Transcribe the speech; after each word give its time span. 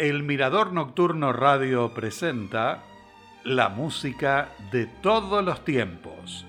El 0.00 0.22
Mirador 0.22 0.72
Nocturno 0.72 1.30
Radio 1.30 1.92
presenta 1.92 2.84
la 3.44 3.68
música 3.68 4.48
de 4.72 4.86
todos 4.86 5.44
los 5.44 5.62
tiempos. 5.62 6.46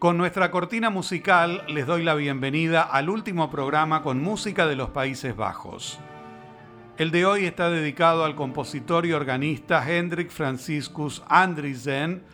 Con 0.00 0.18
nuestra 0.18 0.50
cortina 0.50 0.90
musical 0.90 1.62
les 1.68 1.86
doy 1.86 2.02
la 2.02 2.16
bienvenida 2.16 2.82
al 2.82 3.08
último 3.08 3.52
programa 3.52 4.02
con 4.02 4.20
música 4.20 4.66
de 4.66 4.74
los 4.74 4.90
Países 4.90 5.36
Bajos. 5.36 6.00
El 6.98 7.12
de 7.12 7.24
hoy 7.24 7.44
está 7.44 7.70
dedicado 7.70 8.24
al 8.24 8.34
compositor 8.34 9.06
y 9.06 9.12
organista 9.12 9.88
Hendrik 9.88 10.30
Franciscus 10.30 11.22
Andriessen, 11.28 12.24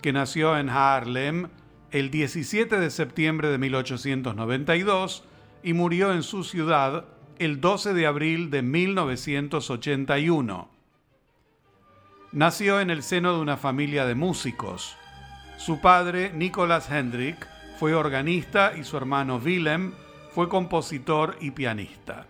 que 0.00 0.14
nació 0.14 0.56
en 0.56 0.70
Haarlem 0.70 1.48
el 1.90 2.10
17 2.10 2.78
de 2.78 2.90
septiembre 2.90 3.48
de 3.48 3.58
1892 3.58 5.24
y 5.62 5.72
murió 5.72 6.12
en 6.12 6.22
su 6.22 6.44
ciudad 6.44 7.06
el 7.38 7.60
12 7.60 7.94
de 7.94 8.06
abril 8.06 8.50
de 8.50 8.62
1981. 8.62 10.70
Nació 12.32 12.80
en 12.80 12.90
el 12.90 13.02
seno 13.02 13.34
de 13.34 13.40
una 13.40 13.56
familia 13.56 14.04
de 14.06 14.14
músicos. 14.14 14.96
Su 15.58 15.80
padre, 15.80 16.32
Nicolas 16.34 16.90
Hendrik, 16.90 17.46
fue 17.78 17.94
organista 17.94 18.76
y 18.76 18.84
su 18.84 18.96
hermano 18.96 19.36
Willem 19.36 19.92
fue 20.32 20.48
compositor 20.48 21.36
y 21.40 21.52
pianista. 21.52 22.26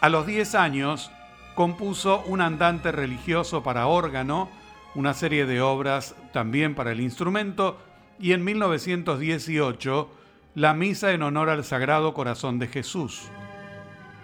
A 0.00 0.08
los 0.08 0.26
10 0.26 0.54
años, 0.54 1.10
compuso 1.54 2.22
un 2.26 2.40
andante 2.40 2.92
religioso 2.92 3.62
para 3.62 3.86
órgano, 3.86 4.50
una 4.94 5.14
serie 5.14 5.46
de 5.46 5.60
obras 5.60 6.14
también 6.32 6.74
para 6.74 6.92
el 6.92 7.00
instrumento 7.00 7.78
y 8.18 8.32
en 8.32 8.44
1918 8.44 10.10
la 10.54 10.74
Misa 10.74 11.12
en 11.12 11.22
honor 11.22 11.50
al 11.50 11.64
Sagrado 11.64 12.14
Corazón 12.14 12.58
de 12.58 12.68
Jesús. 12.68 13.28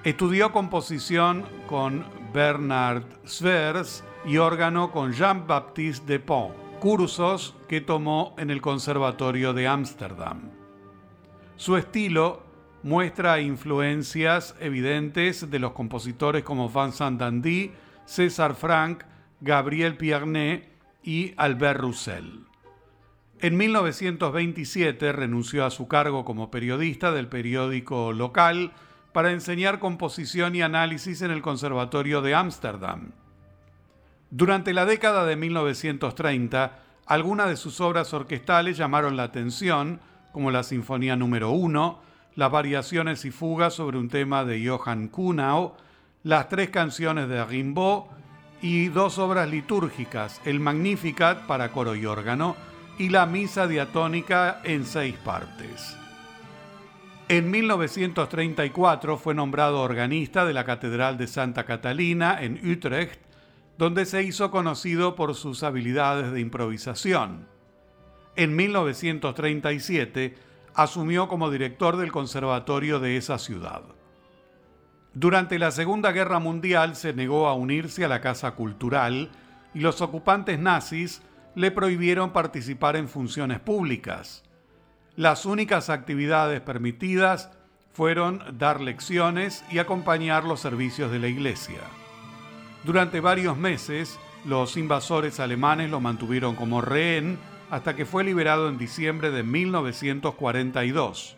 Estudió 0.05 0.51
composición 0.51 1.45
con 1.67 2.05
Bernard 2.33 3.05
Svers 3.25 4.03
y 4.25 4.39
órgano 4.39 4.91
con 4.91 5.13
Jean-Baptiste 5.13 6.07
Depont, 6.07 6.55
cursos 6.81 7.55
que 7.69 7.81
tomó 7.81 8.35
en 8.39 8.51
el 8.51 8.61
Conservatorio 8.61 9.53
de 9.53 9.69
Ámsterdam. 9.69 10.51
Su 11.57 11.77
estilo 11.77 12.43
muestra 12.83 13.41
influencias 13.41 14.57
evidentes 14.59 15.51
de 15.51 15.59
los 15.59 15.73
compositores 15.73 16.43
como 16.43 16.69
Vincent 16.69 17.20
Dandy, 17.20 17.73
César 18.05 18.55
Franck, 18.55 19.05
Gabriel 19.41 19.97
Piernet 19.97 20.69
y 21.03 21.35
Albert 21.37 21.81
Roussel. 21.81 22.52
En 23.43 23.57
1927 23.57 25.11
renunció 25.11 25.67
a 25.67 25.73
su 25.73 25.89
cargo 25.89 26.25
como 26.25 26.53
periodista 26.53 27.11
del 27.11 27.27
periódico 27.27 28.12
local 28.12 28.71
para 29.12 29.33
enseñar 29.33 29.81
composición 29.81 30.55
y 30.55 30.62
análisis 30.62 31.23
en 31.23 31.33
el 31.33 31.43
Conservatorio 31.43 32.23
de 32.23 32.37
Ámsterdam. 32.37 33.11
Durante 34.31 34.73
la 34.73 34.87
década 34.87 35.27
de 35.27 35.35
1930, 35.35 36.79
algunas 37.05 37.48
de 37.48 37.57
sus 37.57 37.81
obras 37.81 38.15
orquestales 38.15 38.77
llamaron 38.77 39.17
la 39.17 39.25
atención, 39.25 39.98
como 40.31 40.53
la 40.53 40.63
Sinfonía 40.63 41.17
número 41.17 41.51
1, 41.51 42.01
las 42.37 42.51
variaciones 42.53 43.25
y 43.25 43.33
fugas 43.33 43.75
sobre 43.75 43.98
un 43.98 44.09
tema 44.09 44.45
de 44.45 44.65
Johann 44.65 45.09
Kuhnau, 45.09 45.75
las 46.23 46.48
tres 46.48 46.70
canciones 46.70 47.29
de 47.29 47.45
Rimbaud 47.45 48.05
y 48.63 48.87
dos 48.87 49.19
obras 49.19 49.51
litúrgicas, 49.51 50.41
el 50.45 50.61
Magnificat 50.61 51.45
para 51.48 51.73
coro 51.73 51.97
y 51.97 52.07
órgano 52.07 52.55
y 53.03 53.08
la 53.08 53.27
misa 53.27 53.67
diatónica 53.67 54.61
en 54.63 54.86
seis 54.86 55.17
partes. 55.24 55.98
En 57.27 57.51
1934 57.51 59.18
fue 59.18 59.35
nombrado 59.35 59.80
organista 59.80 60.45
de 60.45 60.52
la 60.52 60.64
Catedral 60.64 61.18
de 61.18 61.27
Santa 61.27 61.64
Catalina 61.64 62.41
en 62.41 62.64
Utrecht, 62.64 63.20
donde 63.77 64.07
se 64.07 64.23
hizo 64.23 64.52
conocido 64.52 65.17
por 65.17 65.35
sus 65.35 65.64
habilidades 65.64 66.30
de 66.30 66.39
improvisación. 66.39 67.48
En 68.36 68.55
1937 68.55 70.36
asumió 70.77 71.27
como 71.27 71.51
director 71.51 71.96
del 71.96 72.12
conservatorio 72.12 73.01
de 73.01 73.17
esa 73.17 73.41
ciudad. 73.41 73.83
Durante 75.12 75.58
la 75.58 75.73
Segunda 75.73 76.12
Guerra 76.12 76.39
Mundial 76.39 76.95
se 76.95 77.12
negó 77.12 77.48
a 77.48 77.55
unirse 77.55 78.05
a 78.05 78.08
la 78.08 78.20
Casa 78.20 78.52
Cultural 78.52 79.33
y 79.74 79.80
los 79.80 80.01
ocupantes 80.02 80.61
nazis 80.61 81.20
le 81.55 81.70
prohibieron 81.70 82.33
participar 82.33 82.96
en 82.96 83.08
funciones 83.08 83.61
públicas. 83.61 84.42
Las 85.17 85.45
únicas 85.45 85.90
actividades 85.90 86.61
permitidas 86.61 87.51
fueron 87.92 88.42
dar 88.58 88.80
lecciones 88.80 89.64
y 89.70 89.79
acompañar 89.79 90.45
los 90.45 90.61
servicios 90.61 91.12
de 91.12 91.18
la 91.18 91.29
iglesia. 91.29 91.80
Durante 92.85 93.20
varios 93.20 93.57
meses, 93.57 94.18
los 94.45 94.77
invasores 94.77 95.39
alemanes 95.39 95.91
lo 95.91 96.01
mantuvieron 96.01 96.57
como 96.57 96.80
rehén 96.80 97.39
hasta 97.70 97.95
que 97.95 98.07
fue 98.07 98.24
liberado 98.24 98.68
en 98.68 98.79
diciembre 98.79 99.30
de 99.30 99.42
1942. 99.42 101.36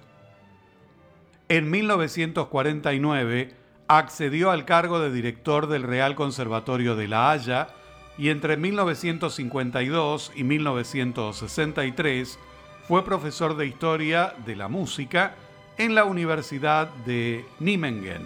En 1.48 1.70
1949 1.70 3.54
accedió 3.88 4.50
al 4.50 4.64
cargo 4.64 5.00
de 5.00 5.12
director 5.12 5.66
del 5.66 5.82
Real 5.82 6.14
Conservatorio 6.14 6.96
de 6.96 7.08
La 7.08 7.30
Haya 7.30 7.68
y 8.16 8.28
entre 8.28 8.56
1952 8.56 10.32
y 10.34 10.44
1963 10.44 12.38
fue 12.86 13.04
profesor 13.04 13.56
de 13.56 13.66
Historia 13.66 14.34
de 14.44 14.56
la 14.56 14.68
Música 14.68 15.34
en 15.78 15.94
la 15.94 16.04
Universidad 16.04 16.88
de 17.06 17.44
Nijmegen. 17.58 18.22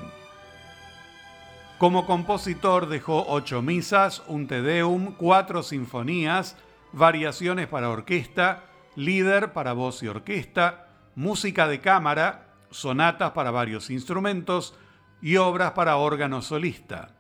Como 1.79 2.07
compositor 2.07 2.89
dejó 2.89 3.25
ocho 3.29 3.63
misas, 3.63 4.23
un 4.27 4.49
Te 4.49 4.63
Deum, 4.63 5.15
cuatro 5.17 5.63
sinfonías, 5.63 6.57
variaciones 6.93 7.69
para 7.69 7.89
orquesta, 7.89 8.65
líder 8.97 9.53
para 9.53 9.75
voz 9.75 10.03
y 10.03 10.09
orquesta, 10.09 10.89
música 11.15 11.69
de 11.69 11.81
cámara, 11.81 12.49
sonatas 12.71 13.31
para 13.31 13.53
varios 13.53 13.91
instrumentos 13.91 14.75
y 15.23 15.37
obras 15.37 15.73
para 15.73 15.97
órgano 15.97 16.43
solista. 16.43 17.15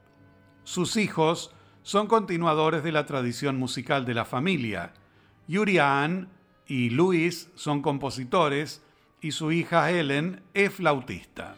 Sus 0.65 0.97
hijos 0.97 1.53
son 1.83 2.07
continuadores 2.07 2.83
de 2.83 2.93
la 2.93 3.07
tradición 3.07 3.59
musical 3.59 4.05
de 4.05 4.15
la 4.15 4.25
familia. 4.25 4.93
Yurian 5.47 6.29
y 6.67 6.91
Luis 6.91 7.51
son 7.55 7.83
compositores 7.83 8.83
y 9.21 9.33
su 9.33 9.53
hija 9.53 9.91
Helen 9.91 10.43
es 10.55 10.75
flautista. 10.75 11.57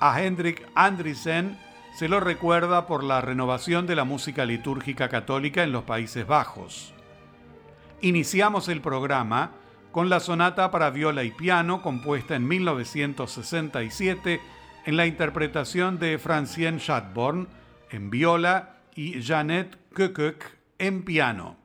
A 0.00 0.22
Hendrik 0.22 0.66
Andriessen 0.74 1.58
se 1.94 2.08
lo 2.08 2.20
recuerda 2.20 2.86
por 2.86 3.04
la 3.04 3.20
renovación 3.20 3.86
de 3.86 3.96
la 3.96 4.04
música 4.04 4.44
litúrgica 4.46 5.08
católica 5.08 5.62
en 5.62 5.72
los 5.72 5.84
Países 5.84 6.26
Bajos. 6.26 6.94
Iniciamos 8.00 8.68
el 8.68 8.80
programa 8.80 9.50
con 9.92 10.08
la 10.08 10.20
sonata 10.20 10.70
para 10.70 10.90
viola 10.90 11.24
y 11.24 11.32
piano 11.32 11.82
compuesta 11.82 12.36
en 12.36 12.46
1967 12.46 14.40
en 14.86 14.96
la 14.96 15.06
interpretación 15.06 15.98
de 15.98 16.18
Francien 16.18 16.78
Schadborn 16.78 17.48
en 17.90 18.08
viola 18.08 18.79
y 18.94 19.20
Janet 19.20 19.78
Kökök 19.92 20.58
en 20.76 21.02
piano. 21.02 21.59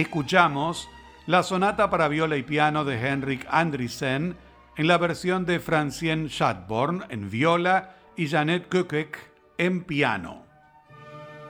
Escuchamos 0.00 0.88
la 1.26 1.42
sonata 1.42 1.90
para 1.90 2.08
viola 2.08 2.36
y 2.36 2.42
piano 2.42 2.84
de 2.84 3.00
Henrik 3.00 3.46
Andriessen 3.50 4.36
en 4.76 4.86
la 4.86 4.96
versión 4.96 5.44
de 5.44 5.60
Francien 5.60 6.28
Schadborn 6.28 7.04
en 7.08 7.28
viola 7.30 7.96
y 8.16 8.28
Janet 8.28 8.68
Kukek 8.68 9.18
en 9.58 9.82
piano. 9.84 10.44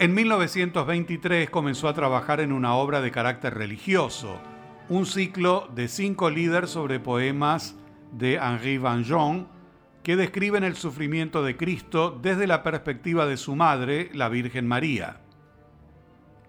En 0.00 0.14
1923 0.14 1.50
comenzó 1.50 1.88
a 1.88 1.94
trabajar 1.94 2.40
en 2.40 2.52
una 2.52 2.74
obra 2.74 3.00
de 3.00 3.10
carácter 3.10 3.54
religioso, 3.54 4.40
un 4.88 5.04
ciclo 5.04 5.68
de 5.74 5.88
cinco 5.88 6.30
líderes 6.30 6.70
sobre 6.70 7.00
poemas 7.00 7.76
de 8.12 8.34
Henri 8.36 8.78
Van 8.78 9.04
que 10.02 10.16
describen 10.16 10.64
el 10.64 10.76
sufrimiento 10.76 11.42
de 11.42 11.56
Cristo 11.56 12.18
desde 12.22 12.46
la 12.46 12.62
perspectiva 12.62 13.26
de 13.26 13.36
su 13.36 13.54
madre, 13.56 14.10
la 14.14 14.28
Virgen 14.28 14.66
María. 14.66 15.20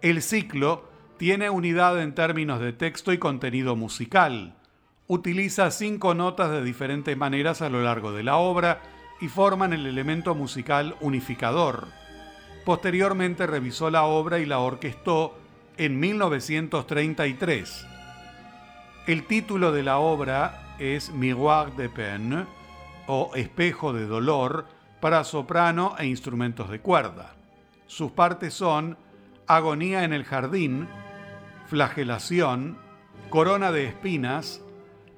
El 0.02 0.22
ciclo 0.22 0.89
tiene 1.20 1.50
unidad 1.50 2.02
en 2.02 2.16
términos 2.16 2.62
de 2.62 2.72
texto 2.72 3.12
y 3.12 3.18
contenido 3.18 3.76
musical. 3.76 4.56
Utiliza 5.06 5.70
cinco 5.70 6.14
notas 6.14 6.50
de 6.50 6.64
diferentes 6.64 7.18
maneras 7.18 7.62
a 7.62 7.68
lo 7.68 7.84
largo 7.84 8.14
de 8.14 8.24
la 8.24 8.38
obra 8.38 8.82
y 9.20 9.28
forman 9.28 9.74
el 9.74 9.86
elemento 9.86 10.34
musical 10.34 10.96
unificador. 11.02 11.90
Posteriormente 12.64 13.48
revisó 13.48 13.90
la 13.90 14.06
obra 14.06 14.40
y 14.40 14.46
la 14.46 14.60
orquestó 14.60 15.38
en 15.76 16.00
1933. 16.00 17.86
El 19.08 19.26
título 19.26 19.74
de 19.74 19.84
la 19.84 19.98
obra 19.98 20.78
es 20.80 21.12
Miroir 21.12 21.74
de 21.74 21.90
Peine 21.90 22.46
o 23.08 23.32
Espejo 23.36 23.92
de 23.92 24.06
Dolor 24.06 24.68
para 25.02 25.26
soprano 25.26 25.96
e 26.00 26.06
instrumentos 26.06 26.70
de 26.70 26.80
cuerda. 26.80 27.36
Sus 27.88 28.12
partes 28.14 28.54
son 28.54 28.98
Agonía 29.48 30.04
en 30.04 30.14
el 30.14 30.24
Jardín, 30.24 30.88
Flagelación, 31.70 32.80
Corona 33.30 33.72
de 33.72 33.86
Espinas, 33.86 34.64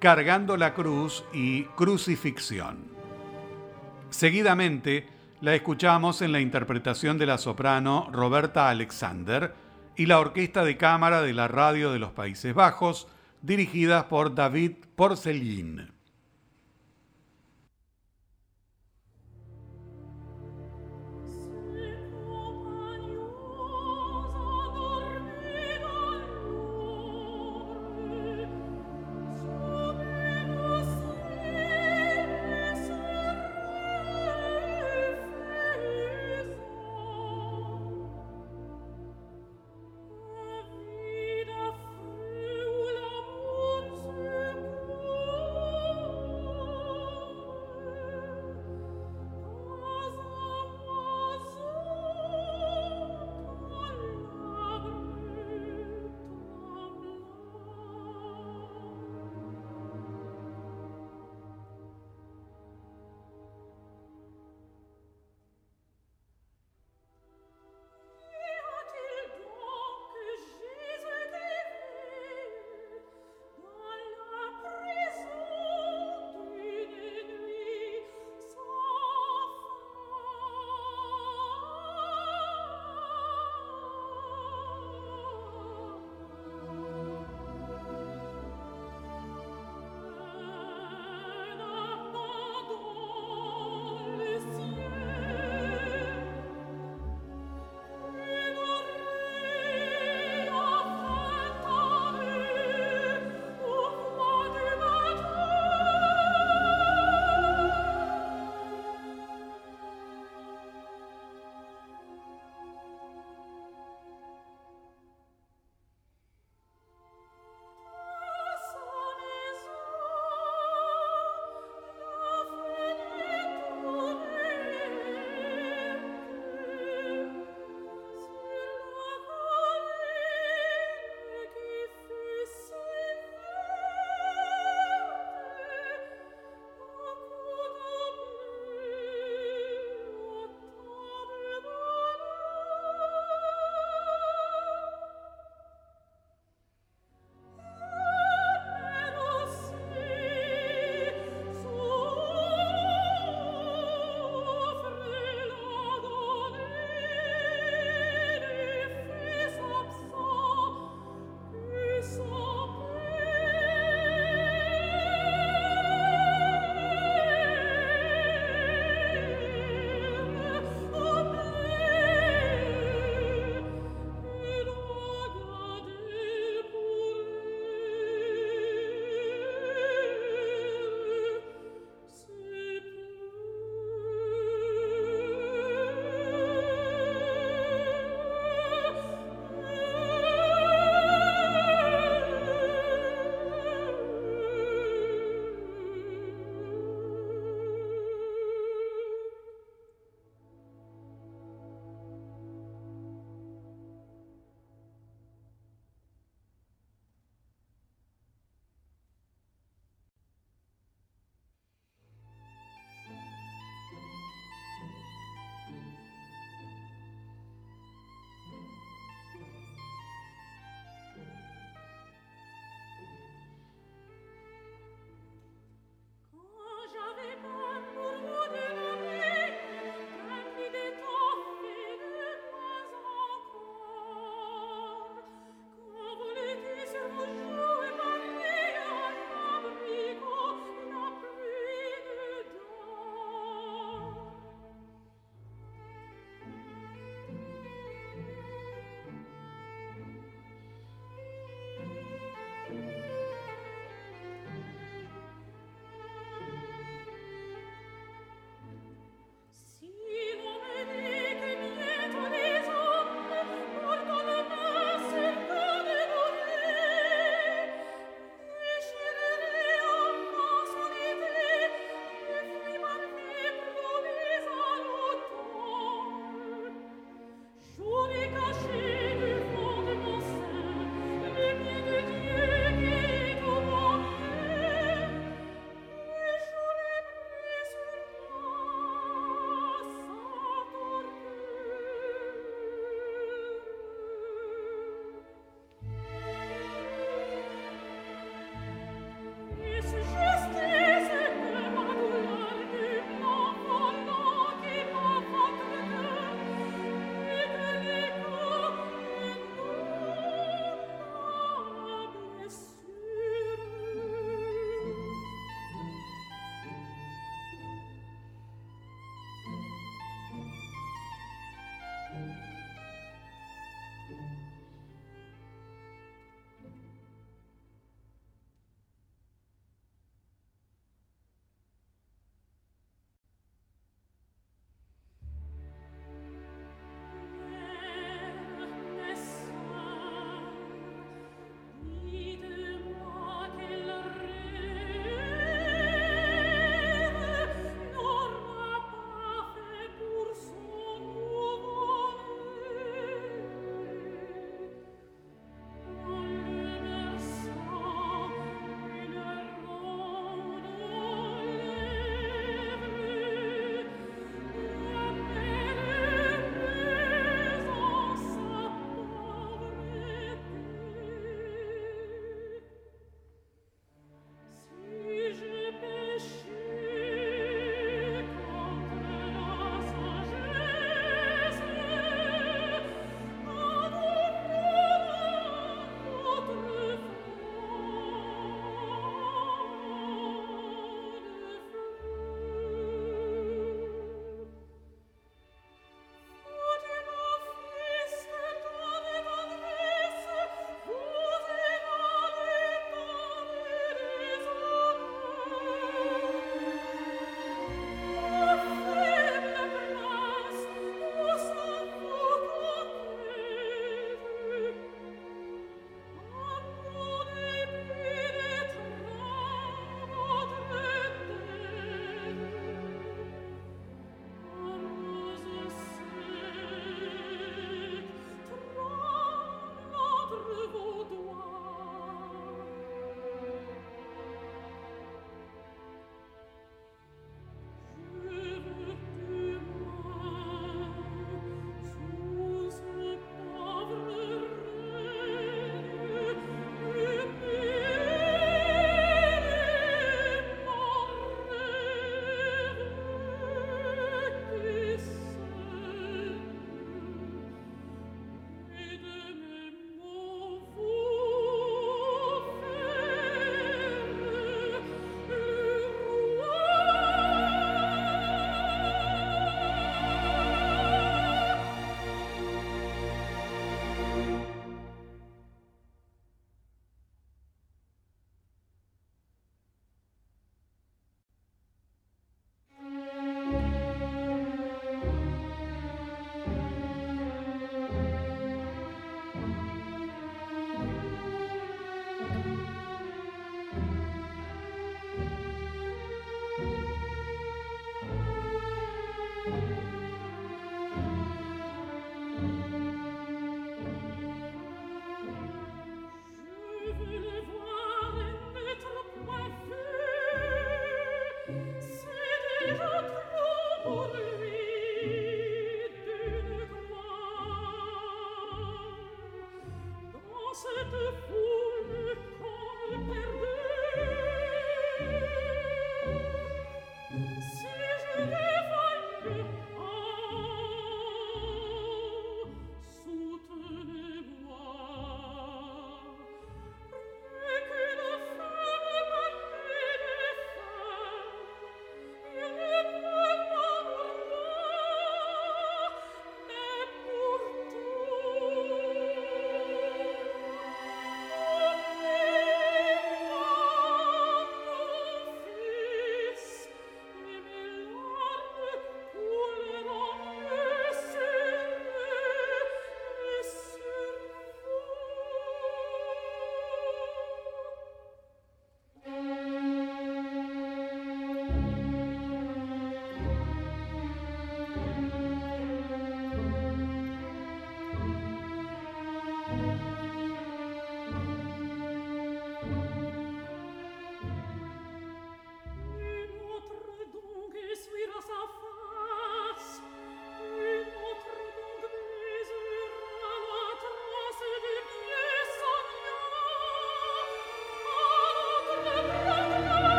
Cargando 0.00 0.56
la 0.56 0.74
Cruz 0.74 1.24
y 1.32 1.62
Crucifixión. 1.76 2.90
Seguidamente, 4.10 5.06
la 5.40 5.54
escuchamos 5.54 6.22
en 6.22 6.32
la 6.32 6.40
interpretación 6.40 7.18
de 7.18 7.26
la 7.26 7.38
soprano 7.38 8.08
Roberta 8.10 8.68
Alexander 8.68 9.54
y 9.94 10.06
la 10.06 10.18
Orquesta 10.18 10.64
de 10.64 10.76
Cámara 10.76 11.22
de 11.22 11.34
la 11.34 11.46
Radio 11.46 11.92
de 11.92 12.00
los 12.00 12.10
Países 12.10 12.52
Bajos, 12.52 13.06
dirigidas 13.42 14.06
por 14.06 14.34
David 14.34 14.72
Porcelin. 14.96 15.99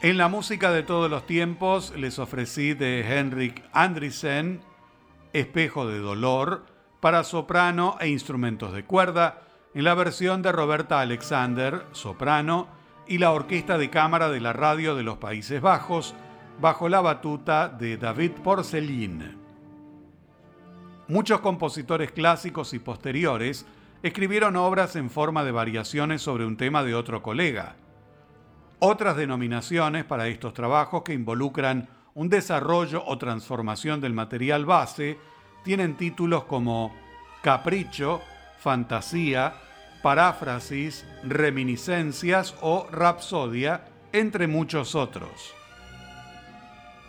En 0.00 0.16
la 0.16 0.28
música 0.28 0.70
de 0.70 0.84
todos 0.84 1.10
los 1.10 1.26
tiempos 1.26 1.92
les 1.96 2.20
ofrecí 2.20 2.72
de 2.72 3.00
Henrik 3.00 3.64
Andrisen, 3.72 4.60
Espejo 5.32 5.88
de 5.88 5.98
Dolor, 5.98 6.66
para 7.00 7.24
soprano 7.24 7.96
e 7.98 8.06
instrumentos 8.06 8.72
de 8.72 8.84
cuerda, 8.84 9.42
en 9.74 9.82
la 9.82 9.94
versión 9.94 10.40
de 10.40 10.52
Roberta 10.52 11.00
Alexander, 11.00 11.84
soprano, 11.90 12.68
y 13.08 13.18
la 13.18 13.32
Orquesta 13.32 13.76
de 13.76 13.90
Cámara 13.90 14.28
de 14.28 14.40
la 14.40 14.52
Radio 14.52 14.94
de 14.94 15.02
los 15.02 15.18
Países 15.18 15.60
Bajos, 15.60 16.14
bajo 16.60 16.88
la 16.88 17.00
batuta 17.00 17.68
de 17.68 17.96
David 17.96 18.32
Porcellin. 18.44 19.36
Muchos 21.08 21.40
compositores 21.40 22.12
clásicos 22.12 22.72
y 22.72 22.78
posteriores 22.78 23.66
escribieron 24.04 24.54
obras 24.54 24.94
en 24.94 25.10
forma 25.10 25.42
de 25.42 25.50
variaciones 25.50 26.22
sobre 26.22 26.46
un 26.46 26.56
tema 26.56 26.84
de 26.84 26.94
otro 26.94 27.20
colega. 27.20 27.74
Otras 28.80 29.16
denominaciones 29.16 30.04
para 30.04 30.28
estos 30.28 30.54
trabajos 30.54 31.02
que 31.02 31.12
involucran 31.12 31.88
un 32.14 32.28
desarrollo 32.28 33.02
o 33.06 33.18
transformación 33.18 34.00
del 34.00 34.12
material 34.12 34.64
base 34.64 35.18
tienen 35.64 35.96
títulos 35.96 36.44
como 36.44 36.94
Capricho, 37.42 38.20
Fantasía, 38.60 39.54
Paráfrasis, 40.00 41.04
Reminiscencias 41.24 42.54
o 42.60 42.86
Rapsodia, 42.90 43.84
entre 44.12 44.46
muchos 44.46 44.94
otros. 44.94 45.54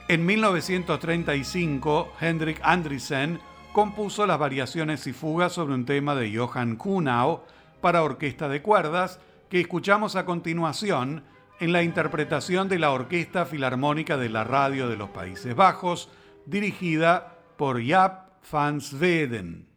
En 0.08 0.25
1935, 0.25 2.13
Hendrik 2.19 2.60
Andriessen 2.63 3.39
compuso 3.73 4.25
las 4.25 4.39
variaciones 4.39 5.05
y 5.05 5.13
fugas 5.13 5.53
sobre 5.53 5.75
un 5.75 5.86
tema 5.86 6.15
de 6.15 6.36
Johann 6.36 6.77
Kuhnau 6.77 7.43
para 7.79 8.01
orquesta 8.01 8.49
de 8.49 8.63
cuerdas 8.63 9.19
que 9.49 9.62
escuchamos 9.62 10.15
a 10.15 10.25
continuación 10.25 11.23
en 11.60 11.74
la 11.74 11.84
interpretación 11.84 12.69
de 12.69 12.80
la 12.80 12.91
Orquesta 12.91 13.45
Filarmónica 13.45 14.17
de 14.17 14.30
la 14.30 14.43
Radio 14.43 14.88
de 14.88 14.98
los 14.98 15.10
Países 15.10 15.56
Bajos, 15.56 16.10
dirigida 16.45 17.38
por 17.58 17.84
Jaap 17.86 18.30
van 18.52 18.82
Zweden. 18.82 19.68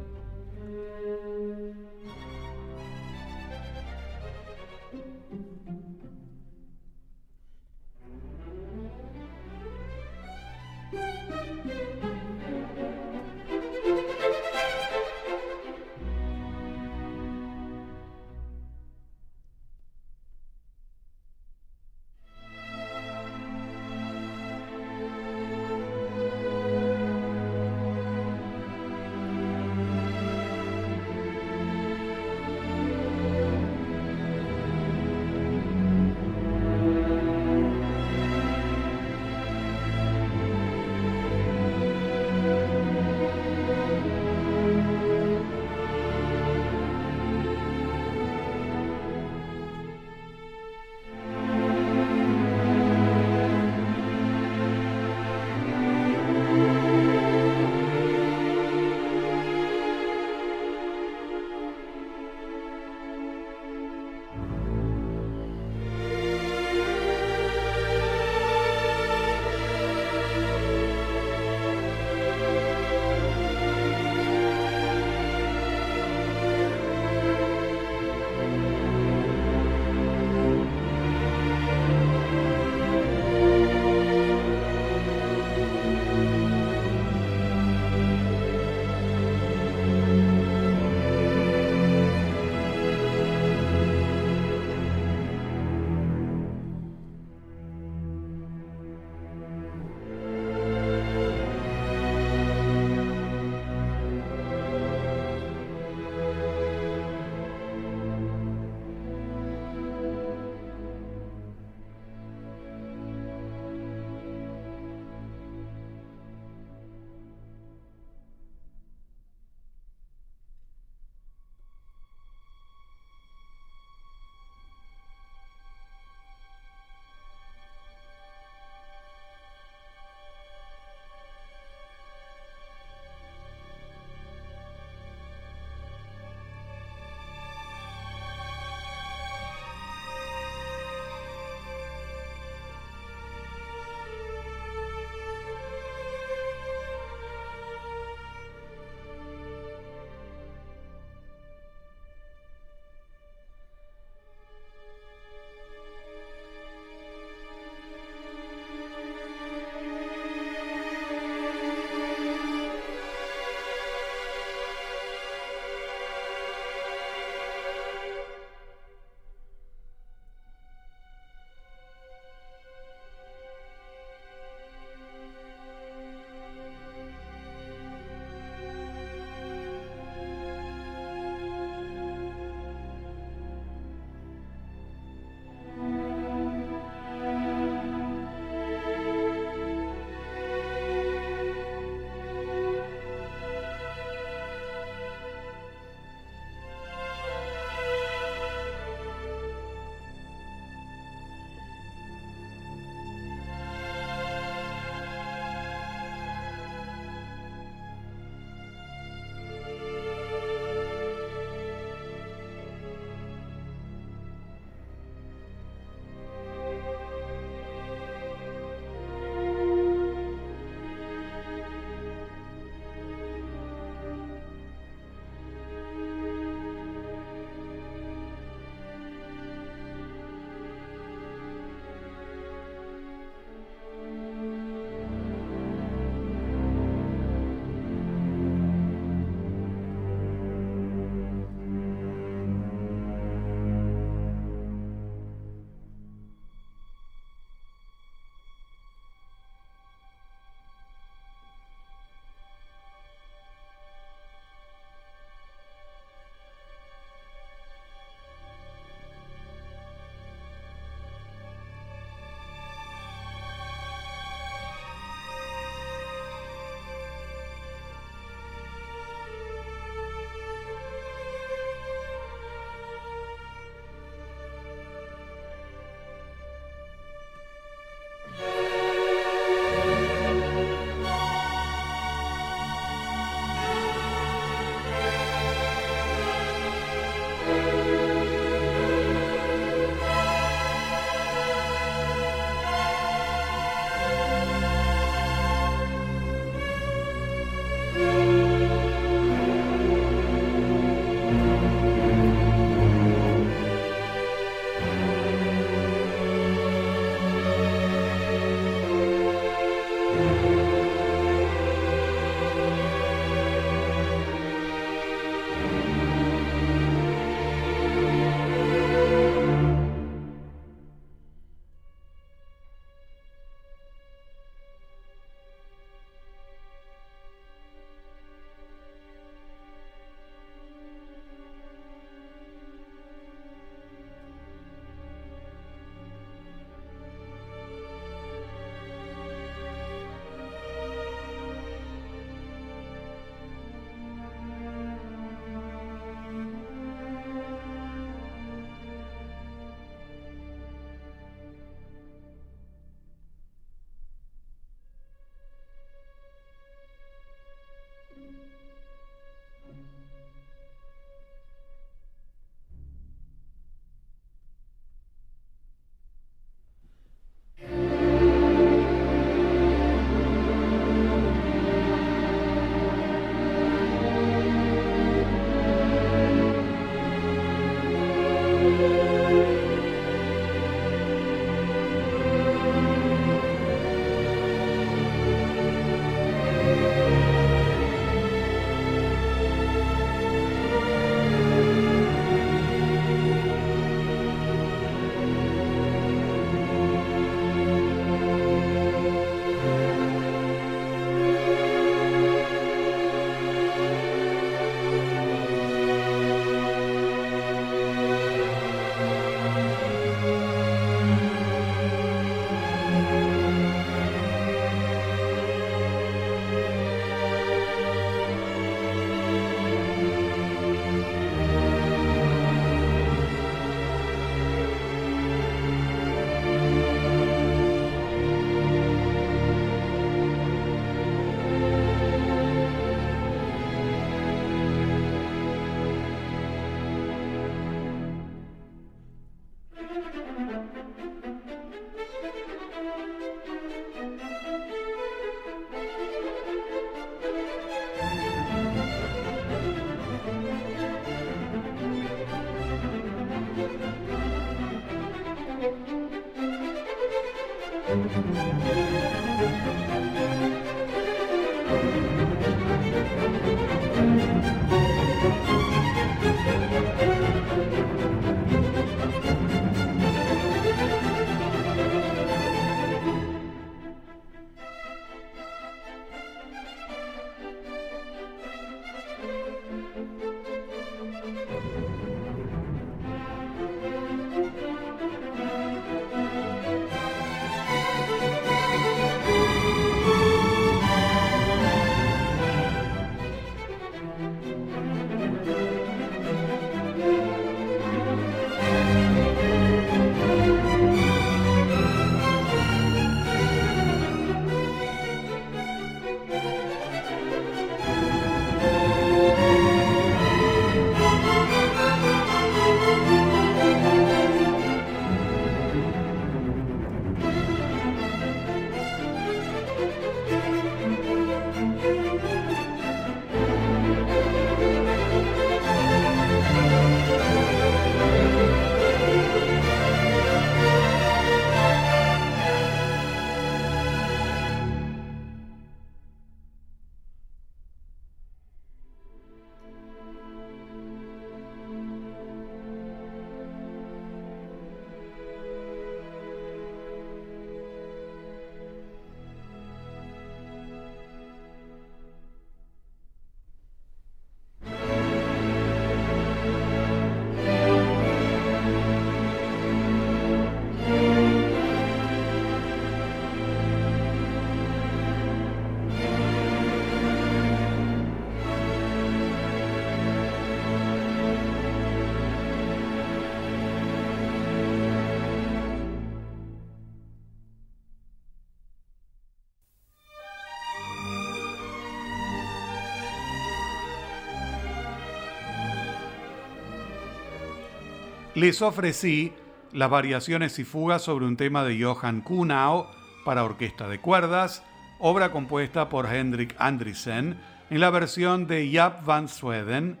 Les 588.42 588.60
ofrecí 588.60 589.32
las 589.72 589.88
variaciones 589.88 590.58
y 590.58 590.64
fugas 590.64 591.02
sobre 591.02 591.26
un 591.26 591.36
tema 591.36 591.62
de 591.62 591.80
Johann 591.80 592.22
Kuhnau 592.22 592.88
para 593.24 593.44
orquesta 593.44 593.86
de 593.86 594.00
cuerdas, 594.00 594.64
obra 594.98 595.30
compuesta 595.30 595.88
por 595.88 596.12
Hendrik 596.12 596.56
Andriessen 596.58 597.38
en 597.70 597.80
la 597.80 597.90
versión 597.90 598.48
de 598.48 598.68
Jaap 598.68 599.04
van 599.04 599.28
Sweden, 599.28 600.00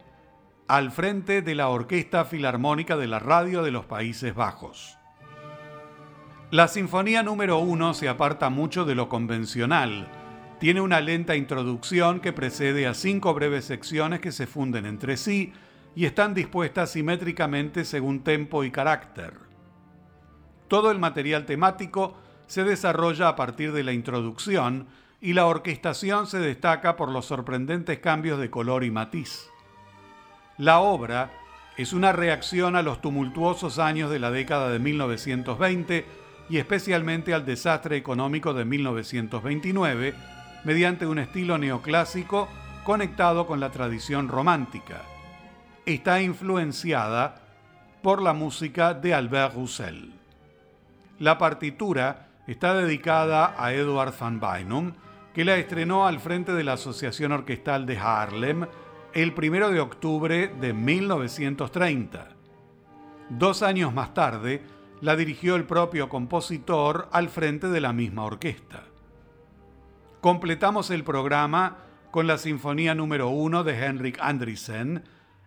al 0.66 0.90
frente 0.90 1.40
de 1.42 1.54
la 1.54 1.68
Orquesta 1.68 2.24
Filarmónica 2.24 2.96
de 2.96 3.06
la 3.06 3.20
Radio 3.20 3.62
de 3.62 3.70
los 3.70 3.84
Países 3.84 4.34
Bajos. 4.34 4.98
La 6.50 6.66
Sinfonía 6.66 7.22
número 7.22 7.60
1 7.60 7.94
se 7.94 8.08
aparta 8.08 8.50
mucho 8.50 8.84
de 8.84 8.96
lo 8.96 9.08
convencional. 9.08 10.08
Tiene 10.58 10.80
una 10.80 11.00
lenta 11.00 11.36
introducción 11.36 12.18
que 12.18 12.32
precede 12.32 12.88
a 12.88 12.94
cinco 12.94 13.34
breves 13.34 13.66
secciones 13.66 14.18
que 14.18 14.32
se 14.32 14.48
funden 14.48 14.84
entre 14.84 15.16
sí 15.16 15.52
y 15.94 16.06
están 16.06 16.34
dispuestas 16.34 16.90
simétricamente 16.90 17.84
según 17.84 18.24
tempo 18.24 18.64
y 18.64 18.70
carácter. 18.70 19.34
Todo 20.68 20.90
el 20.90 20.98
material 20.98 21.44
temático 21.44 22.16
se 22.46 22.64
desarrolla 22.64 23.28
a 23.28 23.36
partir 23.36 23.72
de 23.72 23.84
la 23.84 23.92
introducción 23.92 24.86
y 25.20 25.34
la 25.34 25.46
orquestación 25.46 26.26
se 26.26 26.38
destaca 26.38 26.96
por 26.96 27.10
los 27.10 27.26
sorprendentes 27.26 27.98
cambios 27.98 28.38
de 28.40 28.50
color 28.50 28.84
y 28.84 28.90
matiz. 28.90 29.48
La 30.58 30.80
obra 30.80 31.30
es 31.76 31.92
una 31.92 32.12
reacción 32.12 32.76
a 32.76 32.82
los 32.82 33.00
tumultuosos 33.00 33.78
años 33.78 34.10
de 34.10 34.18
la 34.18 34.30
década 34.30 34.70
de 34.70 34.78
1920 34.78 36.06
y 36.50 36.58
especialmente 36.58 37.32
al 37.32 37.46
desastre 37.46 37.96
económico 37.96 38.52
de 38.52 38.64
1929 38.64 40.14
mediante 40.64 41.06
un 41.06 41.18
estilo 41.18 41.56
neoclásico 41.58 42.48
conectado 42.84 43.46
con 43.46 43.60
la 43.60 43.70
tradición 43.70 44.28
romántica. 44.28 45.02
Está 45.84 46.22
influenciada 46.22 47.42
por 48.02 48.22
la 48.22 48.32
música 48.32 48.94
de 48.94 49.14
Albert 49.14 49.54
Roussel. 49.54 50.12
La 51.18 51.38
partitura 51.38 52.28
está 52.46 52.74
dedicada 52.74 53.56
a 53.58 53.72
Eduard 53.72 54.14
van 54.16 54.38
Beinum, 54.38 54.92
que 55.34 55.44
la 55.44 55.56
estrenó 55.56 56.06
al 56.06 56.20
frente 56.20 56.52
de 56.52 56.62
la 56.62 56.74
Asociación 56.74 57.32
Orquestal 57.32 57.84
de 57.84 57.98
Haarlem 57.98 58.66
el 59.12 59.34
1 59.36 59.70
de 59.70 59.80
octubre 59.80 60.54
de 60.60 60.72
1930. 60.72 62.28
Dos 63.30 63.64
años 63.64 63.92
más 63.92 64.14
tarde, 64.14 64.62
la 65.00 65.16
dirigió 65.16 65.56
el 65.56 65.64
propio 65.64 66.08
compositor 66.08 67.08
al 67.10 67.28
frente 67.28 67.68
de 67.68 67.80
la 67.80 67.92
misma 67.92 68.22
orquesta. 68.22 68.84
Completamos 70.20 70.92
el 70.92 71.02
programa 71.02 71.78
con 72.12 72.28
la 72.28 72.38
Sinfonía 72.38 72.94
número 72.94 73.30
1 73.30 73.64
de 73.64 73.84
Henrik 73.84 74.18
Andriessen, 74.20 75.02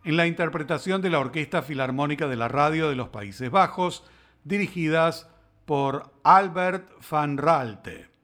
en 0.05 0.17
la 0.17 0.27
interpretación 0.27 1.01
de 1.01 1.09
la 1.09 1.19
Orquesta 1.19 1.63
Filarmónica 1.63 2.27
de 2.27 2.35
la 2.35 2.47
Radio 2.47 2.89
de 2.89 2.95
los 2.95 3.09
Países 3.09 3.49
Bajos, 3.49 4.03
dirigidas 4.43 5.27
por 5.65 6.13
Albert 6.23 6.87
van 7.09 7.37
Raalte. 7.37 8.14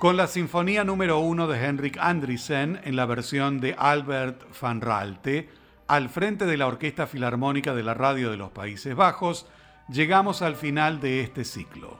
Con 0.00 0.16
la 0.16 0.28
Sinfonía 0.28 0.82
número 0.82 1.18
1 1.18 1.46
de 1.46 1.62
Henrik 1.62 1.98
Andriessen 1.98 2.80
en 2.84 2.96
la 2.96 3.04
versión 3.04 3.60
de 3.60 3.74
Albert 3.76 4.58
van 4.58 4.80
Raalte, 4.80 5.50
al 5.88 6.08
frente 6.08 6.46
de 6.46 6.56
la 6.56 6.68
Orquesta 6.68 7.06
Filarmónica 7.06 7.74
de 7.74 7.82
la 7.82 7.92
Radio 7.92 8.30
de 8.30 8.38
los 8.38 8.50
Países 8.50 8.96
Bajos, 8.96 9.46
llegamos 9.90 10.40
al 10.40 10.56
final 10.56 11.00
de 11.00 11.20
este 11.20 11.44
ciclo. 11.44 11.98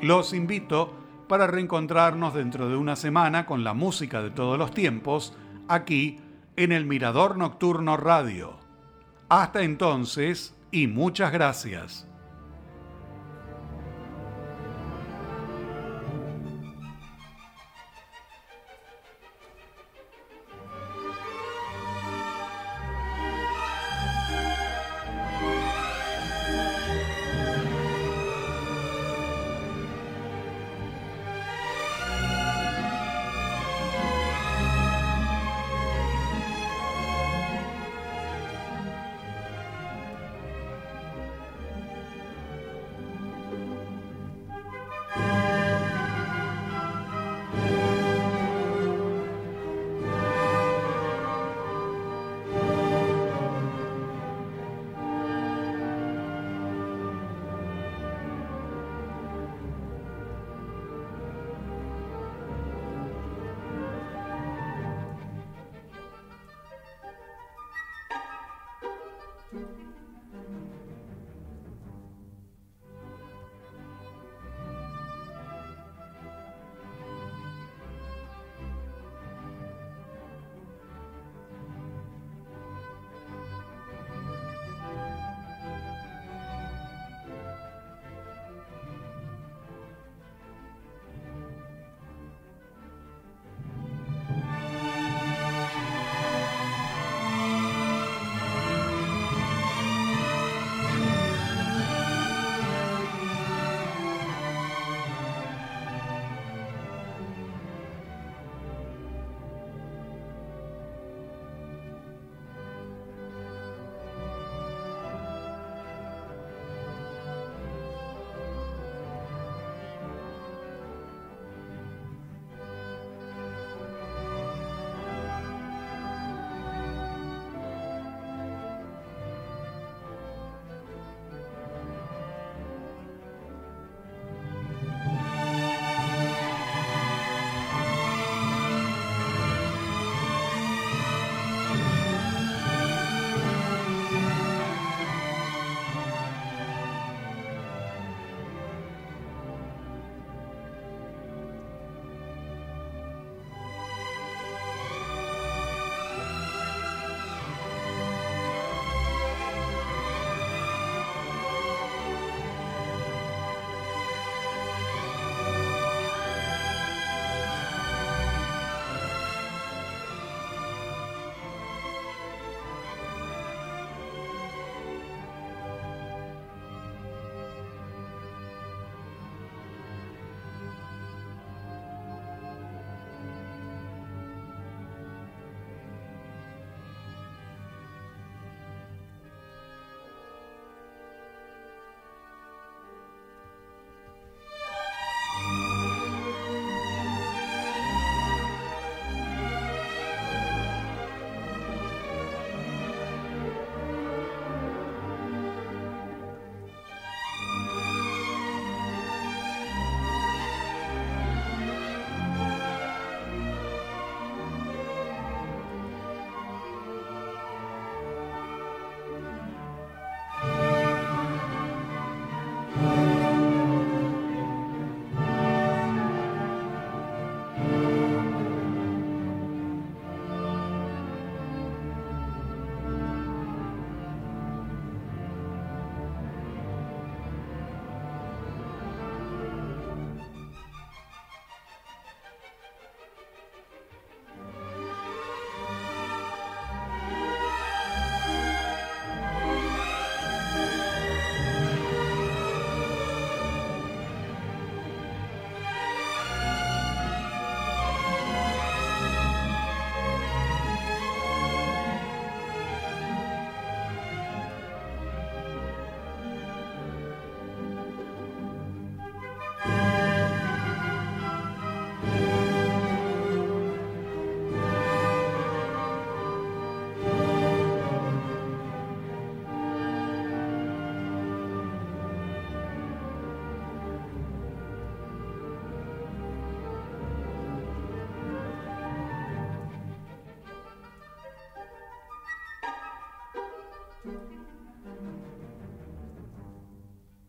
Los 0.00 0.32
invito 0.32 0.94
para 1.28 1.46
reencontrarnos 1.46 2.32
dentro 2.32 2.70
de 2.70 2.76
una 2.76 2.96
semana 2.96 3.44
con 3.44 3.62
la 3.62 3.74
música 3.74 4.22
de 4.22 4.30
todos 4.30 4.58
los 4.58 4.72
tiempos, 4.72 5.36
aquí 5.68 6.20
en 6.56 6.72
el 6.72 6.86
Mirador 6.86 7.36
Nocturno 7.36 7.98
Radio. 7.98 8.58
Hasta 9.28 9.64
entonces 9.64 10.56
y 10.70 10.86
muchas 10.86 11.30
gracias. 11.30 12.07